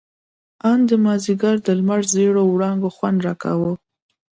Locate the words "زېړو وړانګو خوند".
2.13-3.19